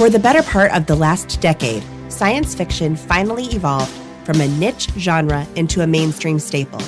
For 0.00 0.08
the 0.08 0.18
better 0.18 0.42
part 0.42 0.72
of 0.72 0.86
the 0.86 0.96
last 0.96 1.42
decade, 1.42 1.84
science 2.08 2.54
fiction 2.54 2.96
finally 2.96 3.44
evolved 3.48 3.92
from 4.24 4.40
a 4.40 4.48
niche 4.48 4.88
genre 4.96 5.46
into 5.56 5.82
a 5.82 5.86
mainstream 5.86 6.38
staple. 6.38 6.80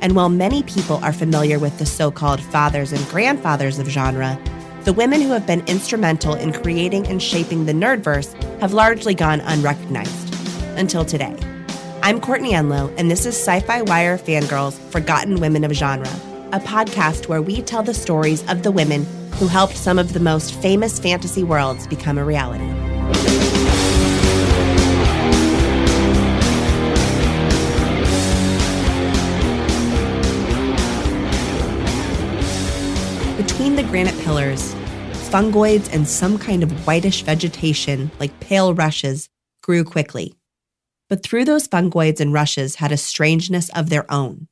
And 0.00 0.14
while 0.14 0.28
many 0.28 0.62
people 0.62 0.98
are 0.98 1.12
familiar 1.12 1.58
with 1.58 1.76
the 1.80 1.86
so 1.86 2.12
called 2.12 2.40
fathers 2.40 2.92
and 2.92 3.04
grandfathers 3.08 3.80
of 3.80 3.88
genre, 3.88 4.38
the 4.84 4.92
women 4.92 5.20
who 5.20 5.30
have 5.30 5.44
been 5.44 5.66
instrumental 5.66 6.34
in 6.34 6.52
creating 6.52 7.08
and 7.08 7.20
shaping 7.20 7.66
the 7.66 7.72
nerdverse 7.72 8.32
have 8.60 8.72
largely 8.72 9.16
gone 9.16 9.40
unrecognized 9.40 10.32
until 10.78 11.04
today. 11.04 11.36
I'm 12.04 12.20
Courtney 12.20 12.52
Enlow, 12.52 12.94
and 12.96 13.10
this 13.10 13.26
is 13.26 13.34
Sci 13.34 13.58
Fi 13.58 13.82
Wire 13.82 14.18
Fangirls 14.18 14.78
Forgotten 14.92 15.40
Women 15.40 15.64
of 15.64 15.72
Genre, 15.72 16.06
a 16.52 16.60
podcast 16.60 17.26
where 17.26 17.42
we 17.42 17.60
tell 17.60 17.82
the 17.82 17.92
stories 17.92 18.48
of 18.48 18.62
the 18.62 18.70
women 18.70 19.04
who 19.34 19.46
helped 19.46 19.76
some 19.76 19.98
of 19.98 20.12
the 20.12 20.20
most 20.20 20.54
famous 20.54 20.98
fantasy 20.98 21.42
worlds 21.42 21.86
become 21.86 22.18
a 22.18 22.24
reality. 22.24 22.66
Between 33.36 33.76
the 33.76 33.82
granite 33.82 34.18
pillars, 34.20 34.74
fungoids 35.32 35.92
and 35.92 36.06
some 36.06 36.38
kind 36.38 36.62
of 36.62 36.86
whitish 36.86 37.22
vegetation, 37.22 38.10
like 38.20 38.38
pale 38.40 38.74
rushes, 38.74 39.28
grew 39.62 39.82
quickly. 39.82 40.34
But 41.08 41.22
through 41.22 41.46
those 41.46 41.68
fungoids 41.68 42.20
and 42.20 42.32
rushes 42.32 42.76
had 42.76 42.92
a 42.92 42.96
strangeness 42.96 43.70
of 43.70 43.88
their 43.88 44.10
own. 44.12 44.48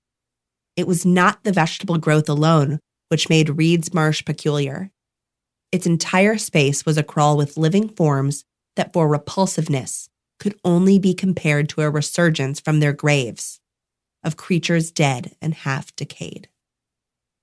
It 0.77 0.87
was 0.87 1.05
not 1.05 1.45
the 1.45 1.53
vegetable 1.53 1.99
growth 1.99 2.29
alone 2.29 2.81
which 3.11 3.29
made 3.29 3.59
Reed's 3.59 3.93
Marsh 3.93 4.25
peculiar. 4.25 4.91
Its 5.73 5.85
entire 5.85 6.39
space 6.39 6.87
was 6.87 6.97
a 6.97 7.03
crawl 7.03 7.37
with 7.37 7.57
living 7.57 7.89
forms 7.89 8.45
that, 8.77 8.93
for 8.93 9.09
repulsiveness, 9.09 10.09
could 10.39 10.55
only 10.65 10.99
be 10.99 11.13
compared 11.13 11.69
to 11.69 11.83
a 11.83 11.91
resurgence 11.91 12.61
from 12.61 12.81
their 12.81 12.93
graves 12.93 13.61
of 14.23 14.37
creatures 14.37 14.91
dead 14.91 15.35
and 15.43 15.55
half 15.55 15.95
decayed. 15.97 16.49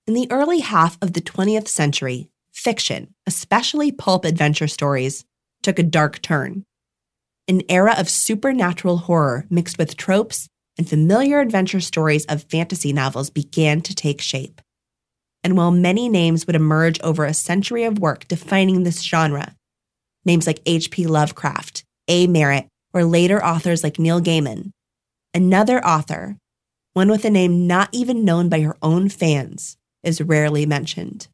In 0.05 0.13
the 0.13 0.27
early 0.31 0.59
half 0.59 0.97
of 1.01 1.13
the 1.13 1.21
20th 1.21 1.67
century, 1.67 2.29
fiction, 2.51 3.13
especially 3.25 3.91
pulp 3.91 4.25
adventure 4.25 4.67
stories, 4.67 5.25
took 5.63 5.79
a 5.79 5.83
dark 5.83 6.21
turn. 6.21 6.65
An 7.47 7.61
era 7.67 7.95
of 7.97 8.09
supernatural 8.09 8.97
horror 8.97 9.45
mixed 9.49 9.77
with 9.77 9.97
tropes 9.97 10.47
and 10.77 10.87
familiar 10.87 11.39
adventure 11.39 11.81
stories 11.81 12.25
of 12.25 12.43
fantasy 12.43 12.93
novels 12.93 13.29
began 13.29 13.81
to 13.81 13.95
take 13.95 14.21
shape 14.21 14.61
and 15.47 15.55
while 15.55 15.71
many 15.71 16.09
names 16.09 16.45
would 16.45 16.57
emerge 16.57 16.99
over 16.99 17.23
a 17.23 17.33
century 17.33 17.85
of 17.85 17.99
work 17.99 18.27
defining 18.27 18.83
this 18.83 19.01
genre, 19.01 19.55
names 20.25 20.45
like 20.45 20.59
H.P. 20.65 21.07
Lovecraft, 21.07 21.85
A. 22.09 22.27
Merritt, 22.27 22.67
or 22.93 23.05
later 23.05 23.41
authors 23.41 23.81
like 23.81 23.97
Neil 23.97 24.19
Gaiman, 24.19 24.71
another 25.33 25.81
author, 25.85 26.35
one 26.95 27.09
with 27.09 27.23
a 27.23 27.29
name 27.29 27.65
not 27.65 27.87
even 27.93 28.25
known 28.25 28.49
by 28.49 28.59
her 28.59 28.75
own 28.81 29.07
fans, 29.07 29.77
is 30.03 30.19
rarely 30.19 30.65
mentioned. 30.65 31.29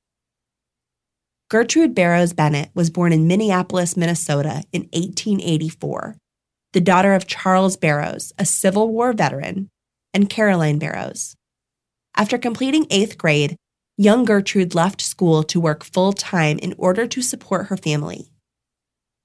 Gertrude 1.50 1.96
Barrows 1.96 2.34
Bennett 2.34 2.70
was 2.76 2.92
born 2.92 3.14
in 3.14 3.26
Minneapolis, 3.26 3.98
Minnesota 3.98 4.64
in 4.72 4.84
1884, 4.94 6.18
the 6.74 6.82
daughter 6.82 7.16
of 7.16 7.26
Charles 7.26 7.78
Barrows, 7.78 8.32
a 8.38 8.46
Civil 8.46 8.90
War 8.90 9.12
veteran, 9.12 9.70
and 10.14 10.30
Caroline 10.30 10.78
Barrows. 10.78 11.36
After 12.16 12.38
completing 12.38 12.86
eighth 12.92 13.18
grade, 13.18 13.56
young 13.98 14.26
Gertrude 14.26 14.74
left 14.74 15.02
school 15.02 15.44
to 15.44 15.60
work 15.60 15.84
full 15.84 16.14
time 16.14 16.58
in 16.60 16.74
order 16.78 17.06
to 17.08 17.22
support 17.22 17.68
her 17.68 17.78
family. 17.78 18.30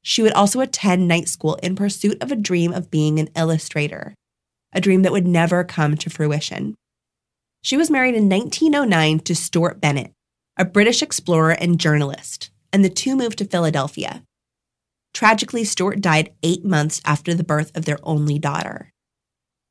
She 0.02 0.22
would 0.22 0.32
also 0.32 0.60
attend 0.60 1.08
night 1.08 1.28
school 1.28 1.54
in 1.56 1.76
pursuit 1.76 2.22
of 2.22 2.30
a 2.30 2.36
dream 2.36 2.72
of 2.72 2.90
being 2.90 3.18
an 3.18 3.28
illustrator, 3.36 4.14
a 4.72 4.80
dream 4.80 5.02
that 5.02 5.12
would 5.12 5.26
never 5.26 5.64
come 5.64 5.96
to 5.96 6.10
fruition. 6.10 6.74
She 7.62 7.76
was 7.76 7.90
married 7.90 8.14
in 8.14 8.28
1909 8.28 9.20
to 9.20 9.34
Stuart 9.34 9.80
Bennett, 9.80 10.12
a 10.56 10.64
British 10.64 11.02
explorer 11.02 11.52
and 11.52 11.80
journalist, 11.80 12.50
and 12.72 12.84
the 12.84 12.90
two 12.90 13.16
moved 13.16 13.38
to 13.38 13.44
Philadelphia. 13.44 14.22
Tragically, 15.14 15.64
Stuart 15.64 16.00
died 16.00 16.32
eight 16.42 16.64
months 16.64 17.00
after 17.04 17.34
the 17.34 17.44
birth 17.44 17.76
of 17.76 17.84
their 17.84 17.98
only 18.02 18.38
daughter. 18.38 18.90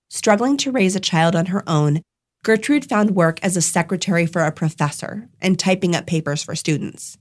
Struggling 0.09 0.58
to 0.58 0.72
raise 0.72 0.96
a 0.96 1.00
child 1.00 1.35
on 1.35 1.47
her 1.47 1.64
own, 1.68 2.02
Gertrude 2.43 2.87
found 2.87 3.11
work 3.11 3.43
as 3.43 3.57
a 3.57 3.61
secretary 3.61 4.25
for 4.25 4.43
a 4.43 4.51
professor 4.51 5.29
and 5.41 5.59
typing 5.59 5.95
up 5.95 6.05
papers 6.05 6.43
for 6.43 6.55
students. 6.55 7.17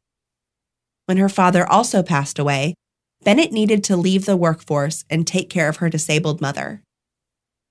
When 1.07 1.17
her 1.17 1.29
father 1.29 1.67
also 1.67 2.03
passed 2.03 2.39
away, 2.39 2.75
Bennett 3.23 3.53
needed 3.53 3.83
to 3.85 3.97
leave 3.97 4.25
the 4.25 4.37
workforce 4.37 5.05
and 5.11 5.27
take 5.27 5.51
care 5.51 5.69
of 5.69 5.77
her 5.77 5.89
disabled 5.89 6.41
mother. 6.41 6.83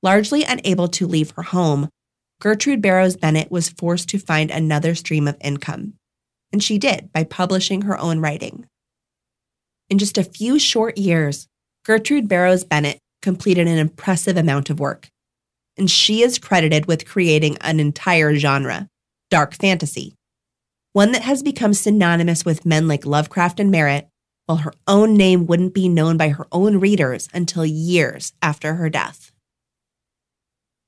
Largely 0.02 0.44
unable 0.44 0.88
to 0.90 1.08
leave 1.08 1.32
her 1.32 1.44
home, 1.44 1.90
Gertrude 2.42 2.82
Barrows 2.82 3.16
Bennett 3.16 3.50
was 3.50 3.70
forced 3.70 4.10
to 4.10 4.20
find 4.20 4.52
another 4.52 4.96
stream 4.96 5.28
of 5.28 5.38
income, 5.42 5.94
and 6.52 6.62
she 6.62 6.78
did 6.78 7.12
by 7.14 7.24
publishing 7.24 7.84
her 7.84 7.98
own 7.98 8.20
writing. 8.20 8.66
In 9.90 9.98
just 9.98 10.18
a 10.18 10.24
few 10.24 10.60
short 10.60 10.98
years, 10.98 11.48
Gertrude 11.86 12.28
Barrows 12.28 12.64
Bennett 12.64 13.00
completed 13.22 13.68
an 13.68 13.78
impressive 13.78 14.38
amount 14.38 14.70
of 14.70 14.80
work, 14.80 15.08
and 15.78 15.90
she 15.90 16.22
is 16.22 16.40
credited 16.40 16.86
with 16.86 17.08
creating 17.08 17.58
an 17.62 17.80
entire 17.80 18.36
genre, 18.36 18.88
dark 19.30 19.54
fantasy, 19.54 20.16
one 20.94 21.12
that 21.12 21.24
has 21.24 21.44
become 21.44 21.74
synonymous 21.74 22.46
with 22.46 22.66
men 22.66 22.88
like 22.88 23.06
Lovecraft 23.06 23.60
and 23.60 23.72
Merritt, 23.72 24.08
while 24.46 24.60
her 24.60 24.74
own 24.88 25.16
name 25.16 25.46
wouldn't 25.46 25.74
be 25.74 25.90
known 25.90 26.18
by 26.18 26.30
her 26.30 26.48
own 26.52 26.80
readers 26.80 27.28
until 27.34 27.66
years 27.66 28.34
after 28.42 28.76
her 28.76 28.90
death. 28.90 29.32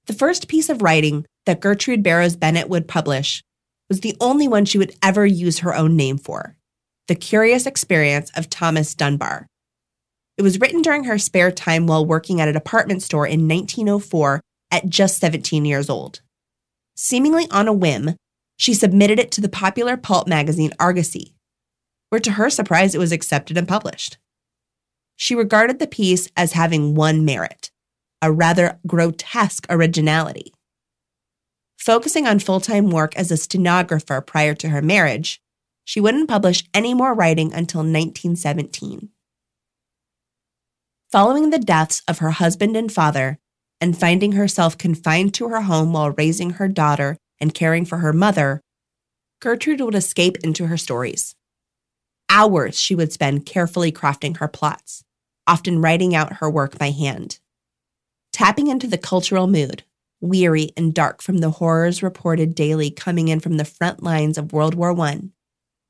The 0.06 0.14
first 0.14 0.48
piece 0.48 0.70
of 0.70 0.82
writing 0.82 1.26
that 1.46 1.60
Gertrude 1.60 2.04
Barrows 2.04 2.36
Bennett 2.36 2.70
would 2.70 2.88
publish 2.88 3.44
was 3.90 4.02
the 4.02 4.16
only 4.22 4.48
one 4.48 4.66
she 4.66 4.78
would 4.78 4.96
ever 5.02 5.26
use 5.26 5.60
her 5.60 5.76
own 5.76 5.96
name 5.96 6.18
for 6.18 6.56
The 7.08 7.16
Curious 7.16 7.66
Experience 7.66 8.32
of 8.36 8.50
Thomas 8.50 8.94
Dunbar. 8.94 9.48
It 10.38 10.44
was 10.44 10.60
written 10.60 10.82
during 10.82 11.06
her 11.06 11.18
spare 11.18 11.52
time 11.52 11.88
while 11.88 12.06
working 12.06 12.40
at 12.40 12.48
a 12.48 12.54
department 12.54 13.02
store 13.02 13.26
in 13.26 13.48
1904 13.48 14.40
at 14.72 14.90
just 14.90 15.20
17 15.20 15.66
years 15.66 15.90
old. 15.90 16.22
Seemingly 16.96 17.48
on 17.52 17.68
a 17.68 17.74
whim, 17.74 18.16
she 18.58 18.74
submitted 18.74 19.20
it 19.20 19.32
to 19.32 19.42
the 19.42 19.50
popular 19.50 19.98
pulp 19.98 20.28
magazine 20.28 20.74
Argosy, 20.80 21.36
where 22.10 22.22
to 22.22 22.32
her 22.32 22.50
surprise 22.50 22.96
it 22.96 23.00
was 23.00 23.12
accepted 23.12 23.58
and 23.58 23.68
published. 23.68 24.18
She 25.16 25.36
regarded 25.36 25.80
the 25.80 25.88
piece 25.88 26.28
as 26.36 26.54
having 26.54 26.96
one 26.96 27.24
merit 27.26 27.72
a 28.22 28.32
rather 28.32 28.80
grotesque 28.88 29.68
originality. 29.70 30.52
Focusing 31.78 32.26
on 32.26 32.40
full 32.40 32.60
time 32.60 32.90
work 32.90 33.16
as 33.16 33.32
a 33.32 33.38
stenographer 33.38 34.22
prior 34.22 34.56
to 34.56 34.70
her 34.70 34.82
marriage, 34.82 35.40
she 35.86 36.02
wouldn't 36.02 36.28
publish 36.28 36.64
any 36.74 36.94
more 36.94 37.14
writing 37.14 37.54
until 37.54 37.80
1917. 37.80 39.10
Following 41.12 41.52
the 41.52 41.60
deaths 41.60 42.02
of 42.08 42.20
her 42.20 42.32
husband 42.32 42.76
and 42.76 42.92
father, 42.92 43.40
and 43.80 43.98
finding 43.98 44.34
herself 44.34 44.78
confined 44.78 45.34
to 45.36 45.50
her 45.50 45.62
home 45.62 45.94
while 45.94 46.12
raising 46.12 46.52
her 46.52 46.68
daughter 46.68 47.18
and 47.40 47.54
caring 47.54 47.86
for 47.86 48.00
her 48.00 48.14
mother, 48.14 48.62
Gertrude 49.40 49.82
would 49.82 49.96
escape 49.96 50.38
into 50.44 50.68
her 50.68 50.78
stories. 50.78 51.36
Hours 52.30 52.80
she 52.80 52.96
would 52.96 53.14
spend 53.14 53.46
carefully 53.46 53.92
crafting 53.92 54.38
her 54.38 54.48
plots, 54.48 55.04
often 55.46 55.82
writing 55.82 56.16
out 56.16 56.34
her 56.38 56.50
work 56.50 56.78
by 56.78 56.90
hand. 56.90 57.40
Tapping 58.34 58.68
into 58.68 58.88
the 58.88 58.98
cultural 58.98 59.48
mood, 59.48 59.84
weary 60.20 60.72
and 60.76 60.94
dark 60.94 61.22
from 61.22 61.38
the 61.38 61.52
horrors 61.52 62.04
reported 62.04 62.56
daily 62.56 62.90
coming 62.90 63.28
in 63.28 63.40
from 63.40 63.58
the 63.58 63.66
front 63.66 64.02
lines 64.02 64.38
of 64.38 64.52
World 64.52 64.74
War 64.74 65.00
I, 65.00 65.22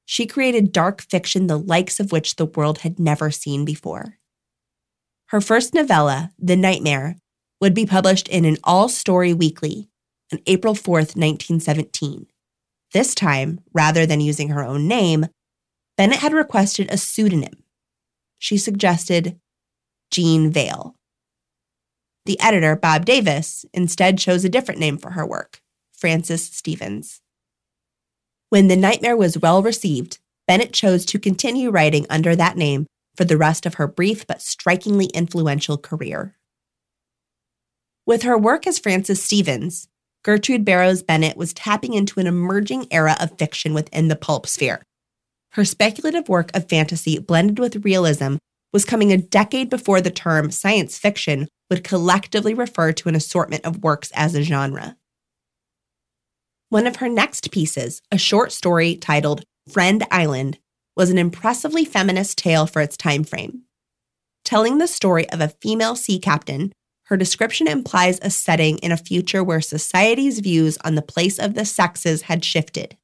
she 0.06 0.26
created 0.26 0.72
dark 0.72 1.02
fiction 1.02 1.48
the 1.48 1.60
likes 1.60 2.00
of 2.00 2.12
which 2.12 2.36
the 2.36 2.46
world 2.46 2.80
had 2.80 3.00
never 3.00 3.32
seen 3.32 3.66
before. 3.66 4.18
Her 5.28 5.42
first 5.42 5.74
novella, 5.74 6.32
The 6.40 6.56
Nightmare, 6.56 7.18
would 7.60 7.74
be 7.74 7.86
published 7.86 8.28
in 8.28 8.46
an 8.46 8.58
all 8.64 8.90
story 8.90 9.34
weekly, 9.34 9.90
on 10.32 10.40
April 10.46 10.74
4th, 10.74 11.16
1917. 11.16 12.28
This 12.94 13.16
time, 13.16 13.60
rather 13.74 14.06
than 14.06 14.22
using 14.22 14.50
her 14.50 14.64
own 14.64 14.88
name, 14.88 15.28
Bennett 15.98 16.20
had 16.20 16.34
requested 16.34 16.92
a 16.92 16.98
pseudonym. 16.98 17.64
She 18.38 18.58
suggested 18.58 19.40
Jean 20.12 20.52
Vale. 20.52 20.96
The 22.26 22.40
editor, 22.40 22.76
Bob 22.76 23.06
Davis, 23.06 23.66
instead 23.74 24.18
chose 24.18 24.46
a 24.46 24.50
different 24.50 24.80
name 24.80 24.98
for 24.98 25.12
her 25.12 25.26
work, 25.26 25.62
Francis 25.94 26.46
Stevens. 26.46 27.22
When 28.50 28.68
The 28.68 28.76
Nightmare 28.76 29.18
was 29.18 29.38
well 29.38 29.62
received, 29.62 30.20
Bennett 30.48 30.72
chose 30.72 31.06
to 31.08 31.20
continue 31.20 31.70
writing 31.70 32.06
under 32.10 32.36
that 32.36 32.56
name 32.56 32.86
for 33.16 33.26
the 33.26 33.38
rest 33.38 33.66
of 33.66 33.74
her 33.76 33.88
brief 33.88 34.26
but 34.26 34.42
strikingly 34.42 35.08
influential 35.08 35.78
career. 35.78 36.37
With 38.08 38.24
her 38.24 38.38
work 38.38 38.66
as 38.66 38.80
Francis 38.80 39.22
Stevens, 39.22 39.90
Gertrude 40.24 40.64
Barrows 40.64 41.04
Bennett 41.04 41.36
was 41.36 41.52
tapping 41.54 41.94
into 41.94 42.22
an 42.22 42.26
emerging 42.26 42.88
era 42.90 43.18
of 43.20 43.38
fiction 43.38 43.74
within 43.74 44.08
the 44.08 44.16
pulp 44.16 44.48
sphere. 44.48 44.82
Her 45.52 45.66
speculative 45.66 46.30
work 46.30 46.50
of 46.56 46.70
fantasy 46.70 47.20
blended 47.20 47.60
with 47.60 47.84
realism 47.84 48.38
was 48.72 48.86
coming 48.86 49.12
a 49.12 49.18
decade 49.18 49.70
before 49.70 50.00
the 50.00 50.10
term 50.10 50.52
science 50.52 50.98
fiction 50.98 51.50
would 51.70 51.84
collectively 51.84 52.54
refer 52.54 52.94
to 52.94 53.10
an 53.10 53.16
assortment 53.16 53.66
of 53.66 53.84
works 53.84 54.10
as 54.16 54.36
a 54.36 54.42
genre. 54.42 54.96
One 56.70 56.88
of 56.88 56.98
her 56.98 57.10
next 57.10 57.52
pieces, 57.52 58.02
a 58.10 58.18
short 58.18 58.54
story 58.54 58.96
titled 58.96 59.44
Friend 59.70 60.02
Island, 60.12 60.60
was 60.96 61.10
an 61.10 61.18
impressively 61.18 61.84
feminist 61.84 62.38
tale 62.38 62.68
for 62.68 62.82
its 62.82 62.96
time 62.96 63.26
frame. 63.26 63.64
Telling 64.46 64.78
the 64.78 64.88
story 64.88 65.30
of 65.30 65.42
a 65.42 65.50
female 65.50 65.98
sea 65.98 66.20
captain, 66.20 66.72
her 67.08 67.18
description 67.18 67.68
implies 67.68 68.20
a 68.22 68.30
setting 68.30 68.78
in 68.80 68.92
a 68.92 68.98
future 68.98 69.44
where 69.44 69.62
society's 69.62 70.40
views 70.40 70.78
on 70.84 70.96
the 70.96 71.02
place 71.02 71.40
of 71.40 71.54
the 71.54 71.66
sexes 71.66 72.24
had 72.24 72.44
shifted. 72.44 72.98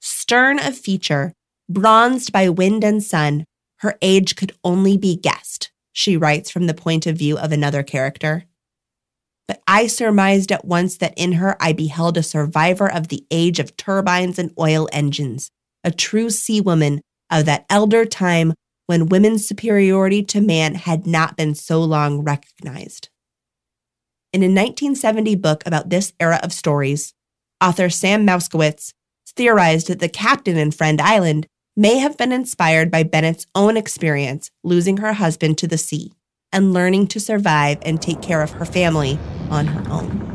Stern 0.00 0.58
of 0.58 0.76
feature, 0.76 1.32
Bronzed 1.68 2.30
by 2.30 2.48
wind 2.48 2.84
and 2.84 3.02
sun, 3.02 3.44
her 3.78 3.98
age 4.00 4.36
could 4.36 4.52
only 4.62 4.96
be 4.96 5.16
guessed, 5.16 5.72
she 5.92 6.16
writes 6.16 6.50
from 6.50 6.66
the 6.66 6.74
point 6.74 7.06
of 7.06 7.16
view 7.16 7.36
of 7.36 7.50
another 7.50 7.82
character. 7.82 8.44
But 9.48 9.62
I 9.66 9.88
surmised 9.88 10.52
at 10.52 10.64
once 10.64 10.96
that 10.98 11.14
in 11.16 11.32
her 11.32 11.56
I 11.60 11.72
beheld 11.72 12.16
a 12.16 12.22
survivor 12.22 12.90
of 12.90 13.08
the 13.08 13.24
age 13.30 13.58
of 13.58 13.76
turbines 13.76 14.38
and 14.38 14.52
oil 14.58 14.88
engines, 14.92 15.50
a 15.82 15.90
true 15.90 16.30
sea 16.30 16.60
woman 16.60 17.00
of 17.30 17.46
that 17.46 17.66
elder 17.68 18.04
time 18.04 18.54
when 18.86 19.08
women's 19.08 19.46
superiority 19.46 20.22
to 20.22 20.40
man 20.40 20.74
had 20.74 21.06
not 21.06 21.36
been 21.36 21.54
so 21.54 21.82
long 21.82 22.22
recognized. 22.22 23.08
In 24.32 24.42
a 24.42 24.46
1970 24.46 25.34
book 25.36 25.62
about 25.66 25.90
this 25.90 26.12
era 26.20 26.40
of 26.42 26.52
stories, 26.52 27.14
author 27.62 27.88
Sam 27.88 28.26
Moskowitz 28.26 28.92
theorized 29.34 29.88
that 29.88 29.98
the 29.98 30.08
captain 30.08 30.56
in 30.56 30.70
Friend 30.70 31.00
Island 31.00 31.46
may 31.76 31.98
have 31.98 32.16
been 32.16 32.32
inspired 32.32 32.90
by 32.90 33.02
Bennett's 33.02 33.46
own 33.54 33.76
experience 33.76 34.50
losing 34.64 34.98
her 34.98 35.14
husband 35.14 35.58
to 35.58 35.66
the 35.66 35.78
sea 35.78 36.12
and 36.52 36.72
learning 36.72 37.06
to 37.08 37.20
survive 37.20 37.78
and 37.82 38.00
take 38.00 38.22
care 38.22 38.42
of 38.42 38.52
her 38.52 38.64
family 38.64 39.18
on 39.50 39.66
her 39.66 39.90
own. 39.90 40.25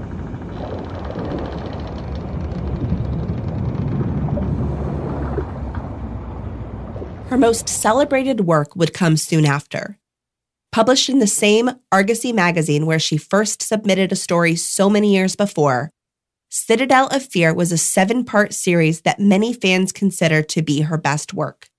Her 7.31 7.37
most 7.37 7.69
celebrated 7.69 8.41
work 8.41 8.75
would 8.75 8.93
come 8.93 9.15
soon 9.15 9.45
after. 9.45 9.97
Published 10.73 11.07
in 11.07 11.19
the 11.19 11.27
same 11.27 11.71
Argosy 11.89 12.33
magazine 12.33 12.85
where 12.85 12.99
she 12.99 13.15
first 13.15 13.61
submitted 13.61 14.11
a 14.11 14.17
story 14.17 14.57
so 14.57 14.89
many 14.89 15.13
years 15.13 15.37
before, 15.37 15.91
Citadel 16.49 17.07
of 17.07 17.25
Fear 17.25 17.53
was 17.53 17.71
a 17.71 17.77
seven 17.77 18.25
part 18.25 18.53
series 18.53 19.03
that 19.03 19.21
many 19.21 19.53
fans 19.53 19.93
consider 19.93 20.43
to 20.43 20.61
be 20.61 20.81
her 20.81 20.97
best 20.97 21.33
work. 21.33 21.69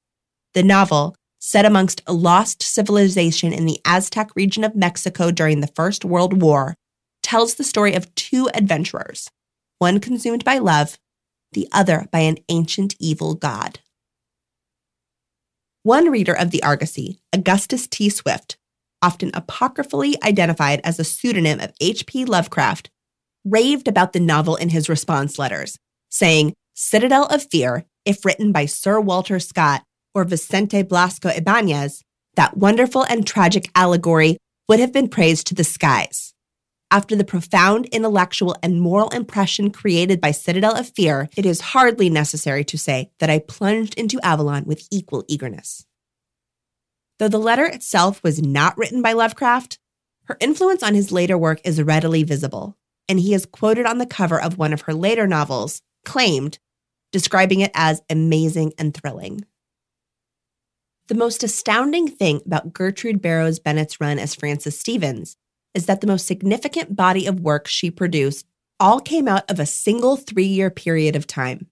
The 0.55 0.63
novel, 0.63 1.15
set 1.39 1.67
amongst 1.67 2.01
a 2.07 2.15
lost 2.15 2.63
civilization 2.63 3.53
in 3.53 3.67
the 3.67 3.79
Aztec 3.85 4.31
region 4.35 4.65
of 4.65 4.75
Mexico 4.75 5.31
during 5.31 5.61
the 5.61 5.67
First 5.77 6.03
World 6.03 6.41
War, 6.41 6.77
tells 7.23 7.57
the 7.57 7.65
story 7.65 7.93
of 7.93 8.15
two 8.15 8.49
adventurers, 8.55 9.29
one 9.81 10.01
consumed 10.01 10.47
by 10.47 10.57
love, 10.57 10.97
the 11.53 11.69
other 11.73 12.09
by 12.11 12.21
an 12.21 12.39
ancient 12.49 12.97
evil 12.99 13.35
god. 13.35 13.81
One 15.85 16.13
reader 16.13 16.33
of 16.33 16.53
the 16.53 16.63
Argosy, 16.63 17.19
Augustus 17.33 17.89
T. 17.89 18.09
Swift, 18.09 18.57
often 19.03 19.33
apocryphally 19.35 20.17
identified 20.23 20.81
as 20.85 21.01
a 21.01 21.05
pseudonym 21.05 21.59
of 21.59 21.73
H.P. 21.81 22.25
Lovecraft, 22.25 22.89
raved 23.45 23.89
about 23.89 24.13
the 24.13 24.21
novel 24.21 24.55
in 24.55 24.69
his 24.69 24.89
response 24.89 25.41
letters, 25.41 25.77
saying, 26.09 26.55
Citadel 26.75 27.27
of 27.27 27.51
Fear, 27.51 27.85
if 28.05 28.25
written 28.25 28.53
by 28.53 28.65
Sir 28.67 29.01
Walter 29.01 29.41
Scott 29.41 29.83
or 30.15 30.23
Vicente 30.23 30.85
Blasco 30.85 31.31
Ibanez, 31.31 32.03
that 32.37 32.57
wonderful 32.57 33.03
and 33.03 33.27
tragic 33.27 33.69
allegory 33.75 34.39
would 34.69 34.79
have 34.79 34.93
been 34.93 35.09
praised 35.09 35.49
to 35.49 35.55
the 35.57 35.65
skies. 35.65 36.32
After 36.93 37.17
the 37.17 37.25
profound 37.25 37.87
intellectual 37.87 38.55
and 38.63 38.79
moral 38.79 39.09
impression 39.09 39.71
created 39.71 40.21
by 40.21 40.31
Citadel 40.31 40.77
of 40.77 40.91
Fear, 40.91 41.31
it 41.35 41.47
is 41.47 41.73
hardly 41.73 42.11
necessary 42.11 42.65
to 42.65 42.77
say 42.77 43.11
that 43.19 43.31
I 43.31 43.39
plunged 43.39 43.95
into 43.95 44.21
Avalon 44.23 44.65
with 44.67 44.87
equal 44.91 45.25
eagerness. 45.27 45.87
Though 47.19 47.29
the 47.29 47.39
letter 47.39 47.65
itself 47.65 48.23
was 48.23 48.43
not 48.43 48.77
written 48.77 49.01
by 49.01 49.15
Lovecraft, 49.15 49.79
her 50.25 50.37
influence 50.39 50.83
on 50.83 50.93
his 50.95 51.11
later 51.11 51.39
work 51.39 51.63
is 51.65 51.83
readily 51.83 52.25
visible 52.25 52.77
and 53.09 53.19
he 53.19 53.33
is 53.33 53.47
quoted 53.47 53.87
on 53.87 53.97
the 53.97 54.05
cover 54.05 54.39
of 54.39 54.59
one 54.59 54.75
of 54.75 54.83
her 54.83 54.93
later 54.93 55.27
novels, 55.27 55.81
claimed, 56.05 56.59
describing 57.11 57.61
it 57.61 57.71
as 57.75 58.03
amazing 58.11 58.75
and 58.77 58.93
thrilling. 58.93 59.47
The 61.09 61.15
most 61.15 61.43
astounding 61.43 62.09
thing 62.09 62.43
about 62.45 62.75
Gertrude 62.75 63.23
Barrows 63.23 63.59
Bennett's 63.61 63.99
run 63.99 64.19
as 64.19 64.35
Francis 64.35 64.79
Stevens 64.79 65.39
is 65.75 65.87
that 65.87 66.01
the 66.01 66.07
most 66.07 66.27
significant 66.27 66.95
body 66.97 67.27
of 67.27 67.41
work 67.41 67.67
she 67.67 67.91
produced 67.91 68.47
all 68.79 69.01
came 69.01 69.29
out 69.29 69.51
of 69.51 69.61
a 69.61 69.67
single 69.67 70.17
three 70.17 70.47
year 70.47 70.71
period 70.71 71.17
of 71.17 71.27
time. 71.27 71.69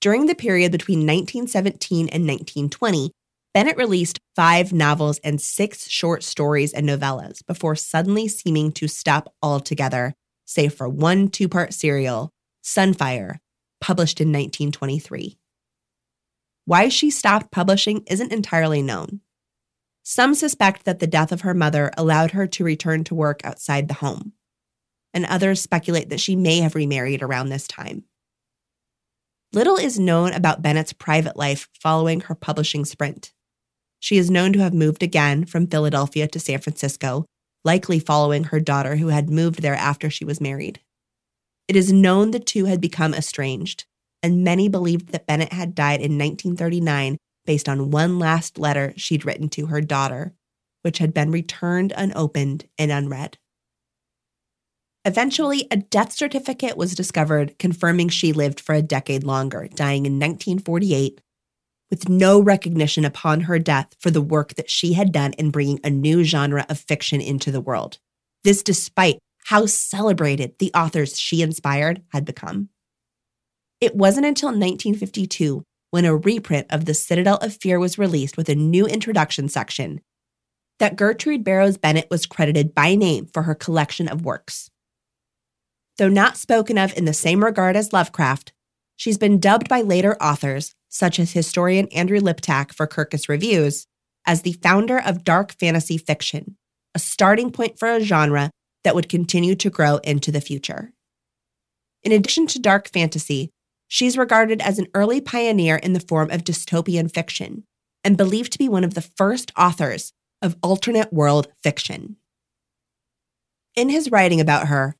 During 0.00 0.26
the 0.26 0.34
period 0.34 0.72
between 0.72 1.00
1917 1.00 2.08
and 2.08 2.26
1920, 2.26 3.12
Bennett 3.52 3.76
released 3.76 4.20
five 4.36 4.72
novels 4.72 5.18
and 5.24 5.40
six 5.40 5.88
short 5.88 6.22
stories 6.22 6.72
and 6.72 6.88
novellas 6.88 7.44
before 7.46 7.74
suddenly 7.74 8.28
seeming 8.28 8.72
to 8.72 8.88
stop 8.88 9.34
altogether 9.42 10.14
save 10.46 10.74
for 10.74 10.88
one 10.88 11.28
two 11.28 11.48
part 11.48 11.72
serial, 11.72 12.30
Sunfire, 12.64 13.38
published 13.80 14.20
in 14.20 14.28
1923. 14.28 15.36
Why 16.64 16.88
she 16.88 17.10
stopped 17.10 17.50
publishing 17.50 18.02
isn't 18.06 18.32
entirely 18.32 18.82
known. 18.82 19.20
Some 20.10 20.34
suspect 20.34 20.86
that 20.86 20.98
the 20.98 21.06
death 21.06 21.30
of 21.30 21.42
her 21.42 21.54
mother 21.54 21.92
allowed 21.96 22.32
her 22.32 22.48
to 22.48 22.64
return 22.64 23.04
to 23.04 23.14
work 23.14 23.42
outside 23.44 23.86
the 23.86 23.94
home, 23.94 24.32
and 25.14 25.24
others 25.24 25.60
speculate 25.60 26.08
that 26.08 26.18
she 26.18 26.34
may 26.34 26.58
have 26.58 26.74
remarried 26.74 27.22
around 27.22 27.48
this 27.48 27.68
time. 27.68 28.02
Little 29.52 29.76
is 29.76 30.00
known 30.00 30.32
about 30.32 30.62
Bennett's 30.62 30.92
private 30.92 31.36
life 31.36 31.68
following 31.80 32.22
her 32.22 32.34
publishing 32.34 32.84
sprint. 32.84 33.32
She 34.00 34.18
is 34.18 34.32
known 34.32 34.52
to 34.54 34.58
have 34.58 34.74
moved 34.74 35.04
again 35.04 35.44
from 35.44 35.68
Philadelphia 35.68 36.26
to 36.26 36.40
San 36.40 36.58
Francisco 36.58 37.24
likely 37.64 38.00
following 38.00 38.42
her 38.42 38.58
daughter 38.58 38.96
who 38.96 39.08
had 39.08 39.30
moved 39.30 39.62
there 39.62 39.76
after 39.76 40.10
she 40.10 40.24
was 40.24 40.40
married. 40.40 40.80
It 41.68 41.76
is 41.76 41.92
known 41.92 42.32
the 42.32 42.40
two 42.40 42.64
had 42.64 42.80
become 42.80 43.14
estranged, 43.14 43.84
and 44.24 44.42
many 44.42 44.68
believed 44.68 45.12
that 45.12 45.28
Bennett 45.28 45.52
had 45.52 45.76
died 45.76 46.00
in 46.00 46.18
1939 46.18 47.16
based 47.50 47.68
on 47.68 47.90
one 47.90 48.16
last 48.20 48.60
letter 48.60 48.94
she'd 48.96 49.24
written 49.24 49.48
to 49.48 49.66
her 49.66 49.80
daughter, 49.80 50.32
which 50.82 50.98
had 50.98 51.12
been 51.12 51.32
returned 51.32 51.92
unopened 51.96 52.64
and 52.78 52.92
unread. 52.92 53.38
Eventually, 55.04 55.66
a 55.68 55.76
death 55.76 56.12
certificate 56.12 56.76
was 56.76 56.94
discovered 56.94 57.58
confirming 57.58 58.08
she 58.08 58.32
lived 58.32 58.60
for 58.60 58.72
a 58.72 58.80
decade 58.80 59.24
longer, 59.24 59.66
dying 59.74 60.06
in 60.06 60.12
1948 60.12 61.20
with 61.90 62.08
no 62.08 62.40
recognition 62.40 63.04
upon 63.04 63.40
her 63.40 63.58
death 63.58 63.96
for 63.98 64.12
the 64.12 64.22
work 64.22 64.54
that 64.54 64.70
she 64.70 64.92
had 64.92 65.10
done 65.10 65.32
in 65.32 65.50
bringing 65.50 65.80
a 65.82 65.90
new 65.90 66.22
genre 66.22 66.64
of 66.68 66.78
fiction 66.78 67.20
into 67.20 67.50
the 67.50 67.60
world. 67.60 67.98
This 68.44 68.62
despite 68.62 69.18
how 69.46 69.66
celebrated 69.66 70.54
the 70.60 70.70
authors 70.72 71.18
she 71.18 71.42
inspired 71.42 72.00
had 72.12 72.24
become. 72.24 72.68
It 73.80 73.96
wasn't 73.96 74.26
until 74.26 74.50
1952, 74.50 75.64
when 75.90 76.04
a 76.04 76.16
reprint 76.16 76.66
of 76.70 76.84
The 76.84 76.94
Citadel 76.94 77.36
of 77.38 77.56
Fear 77.56 77.78
was 77.78 77.98
released 77.98 78.36
with 78.36 78.48
a 78.48 78.54
new 78.54 78.86
introduction 78.86 79.48
section, 79.48 80.00
that 80.78 80.96
Gertrude 80.96 81.44
Barrows 81.44 81.76
Bennett 81.76 82.08
was 82.10 82.26
credited 82.26 82.74
by 82.74 82.94
name 82.94 83.26
for 83.26 83.42
her 83.42 83.54
collection 83.54 84.08
of 84.08 84.24
works. 84.24 84.70
Though 85.98 86.08
not 86.08 86.36
spoken 86.36 86.78
of 86.78 86.96
in 86.96 87.04
the 87.04 87.12
same 87.12 87.44
regard 87.44 87.76
as 87.76 87.92
Lovecraft, 87.92 88.52
she's 88.96 89.18
been 89.18 89.38
dubbed 89.38 89.68
by 89.68 89.82
later 89.82 90.16
authors 90.22 90.74
such 90.88 91.18
as 91.18 91.32
historian 91.32 91.86
Andrew 91.88 92.20
Liptak 92.20 92.72
for 92.72 92.86
Kirkus 92.86 93.28
Reviews, 93.28 93.86
as 94.26 94.42
the 94.42 94.58
founder 94.62 94.98
of 94.98 95.24
dark 95.24 95.52
fantasy 95.52 95.96
fiction, 95.96 96.56
a 96.94 96.98
starting 96.98 97.50
point 97.50 97.78
for 97.78 97.88
a 97.88 98.00
genre 98.00 98.50
that 98.84 98.94
would 98.94 99.08
continue 99.08 99.54
to 99.54 99.70
grow 99.70 99.98
into 99.98 100.32
the 100.32 100.40
future. 100.40 100.92
In 102.02 102.12
addition 102.12 102.46
to 102.48 102.58
dark 102.58 102.88
fantasy, 102.88 103.50
she's 103.90 104.16
regarded 104.16 104.62
as 104.62 104.78
an 104.78 104.86
early 104.94 105.20
pioneer 105.20 105.76
in 105.76 105.92
the 105.92 106.00
form 106.00 106.30
of 106.30 106.44
dystopian 106.44 107.12
fiction 107.12 107.64
and 108.04 108.16
believed 108.16 108.52
to 108.52 108.58
be 108.58 108.68
one 108.68 108.84
of 108.84 108.94
the 108.94 109.02
first 109.02 109.52
authors 109.58 110.12
of 110.40 110.56
alternate 110.62 111.12
world 111.12 111.48
fiction. 111.62 112.16
In 113.76 113.90
his 113.90 114.10
writing 114.10 114.40
about 114.40 114.68
her, 114.68 114.96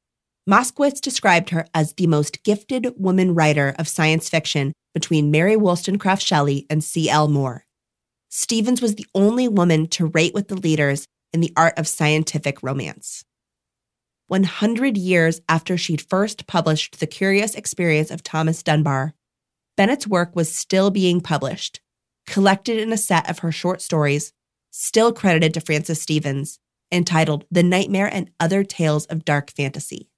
Moskowitz 0.48 1.00
described 1.00 1.50
her 1.50 1.64
as 1.72 1.94
the 1.94 2.08
most 2.08 2.42
gifted 2.42 2.92
woman 2.96 3.34
writer 3.34 3.74
of 3.78 3.88
science 3.88 4.28
fiction 4.28 4.72
between 4.92 5.30
Mary 5.30 5.56
Wollstonecraft 5.56 6.22
Shelley 6.22 6.66
and 6.68 6.82
C.L. 6.82 7.28
Moore. 7.28 7.64
Stevens 8.28 8.82
was 8.82 8.96
the 8.96 9.06
only 9.14 9.46
woman 9.46 9.86
to 9.88 10.06
rate 10.06 10.34
with 10.34 10.48
the 10.48 10.56
leaders 10.56 11.06
in 11.32 11.40
the 11.40 11.52
art 11.56 11.78
of 11.78 11.86
scientific 11.86 12.62
romance. 12.62 13.24
100 14.30 14.96
years 14.96 15.40
after 15.48 15.76
she'd 15.76 16.00
first 16.00 16.46
published 16.46 17.00
The 17.00 17.08
Curious 17.08 17.56
Experience 17.56 18.12
of 18.12 18.22
Thomas 18.22 18.62
Dunbar, 18.62 19.12
Bennett's 19.76 20.06
work 20.06 20.36
was 20.36 20.54
still 20.54 20.92
being 20.92 21.20
published, 21.20 21.80
collected 22.28 22.78
in 22.78 22.92
a 22.92 22.96
set 22.96 23.28
of 23.28 23.40
her 23.40 23.50
short 23.50 23.82
stories, 23.82 24.32
still 24.70 25.12
credited 25.12 25.52
to 25.54 25.60
Francis 25.60 26.00
Stevens, 26.00 26.60
entitled 26.92 27.44
The 27.50 27.64
Nightmare 27.64 28.06
and 28.06 28.30
Other 28.38 28.62
Tales 28.62 29.04
of 29.06 29.24
Dark 29.24 29.50
Fantasy, 29.50 30.08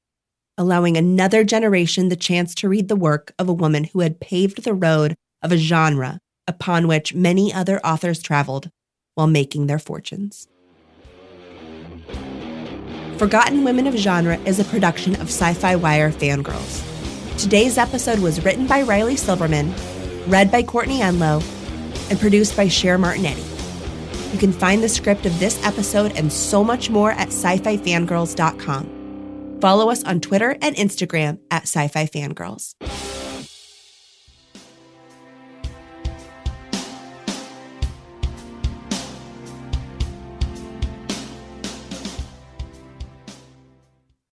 allowing 0.58 0.98
another 0.98 1.42
generation 1.42 2.10
the 2.10 2.14
chance 2.14 2.54
to 2.56 2.68
read 2.68 2.88
the 2.88 2.96
work 2.96 3.32
of 3.38 3.48
a 3.48 3.54
woman 3.54 3.84
who 3.84 4.00
had 4.00 4.20
paved 4.20 4.62
the 4.62 4.74
road 4.74 5.14
of 5.40 5.52
a 5.52 5.56
genre 5.56 6.18
upon 6.46 6.86
which 6.86 7.14
many 7.14 7.50
other 7.50 7.80
authors 7.80 8.22
traveled 8.22 8.70
while 9.14 9.26
making 9.26 9.68
their 9.68 9.78
fortunes. 9.78 10.48
Forgotten 13.22 13.62
Women 13.62 13.86
of 13.86 13.94
Genre 13.94 14.36
is 14.46 14.58
a 14.58 14.64
production 14.64 15.14
of 15.20 15.28
Sci 15.28 15.54
Fi 15.54 15.76
Wire 15.76 16.10
Fangirls. 16.10 16.82
Today's 17.38 17.78
episode 17.78 18.18
was 18.18 18.44
written 18.44 18.66
by 18.66 18.82
Riley 18.82 19.14
Silverman, 19.14 19.72
read 20.26 20.50
by 20.50 20.64
Courtney 20.64 21.02
Enlow, 21.02 21.40
and 22.10 22.18
produced 22.18 22.56
by 22.56 22.66
Cher 22.66 22.98
Martinetti. 22.98 23.44
You 24.32 24.40
can 24.40 24.52
find 24.52 24.82
the 24.82 24.88
script 24.88 25.24
of 25.24 25.38
this 25.38 25.64
episode 25.64 26.16
and 26.16 26.32
so 26.32 26.64
much 26.64 26.90
more 26.90 27.12
at 27.12 27.28
sci 27.28 27.58
fi 27.58 27.76
fangirls.com. 27.76 29.58
Follow 29.60 29.88
us 29.88 30.02
on 30.02 30.18
Twitter 30.18 30.56
and 30.60 30.74
Instagram 30.74 31.38
at 31.52 31.62
sci 31.62 31.86
fi 31.86 32.06
fangirls. 32.06 32.74